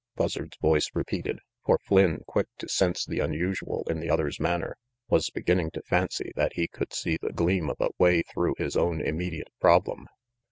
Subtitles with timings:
[0.15, 4.75] Buzzard's voice repeated, for Flynn, quick to sense the unusual in the other's manner,
[5.09, 8.75] was beginning to fancy that he could see the gleam of a way through his
[8.75, 10.07] own immediate problem.